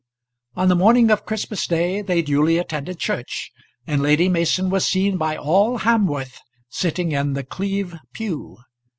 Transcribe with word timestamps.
On 0.55 0.67
the 0.67 0.75
morning 0.75 1.11
of 1.11 1.27
Christmas 1.27 1.67
day 1.67 2.01
they 2.01 2.23
duly 2.23 2.57
attended 2.57 2.97
church, 2.97 3.51
and 3.85 4.01
Lady 4.01 4.29
Mason 4.29 4.71
was 4.71 4.83
seen 4.83 5.15
by 5.15 5.37
all 5.37 5.77
Hamworth 5.81 6.39
sitting 6.71 7.11
in 7.11 7.33
The 7.33 7.43
Cleeve 7.43 7.93
pew. 8.11 8.57